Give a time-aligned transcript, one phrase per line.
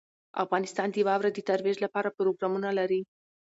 [0.43, 3.01] افغانستان د واوره د ترویج لپاره پروګرامونه لري.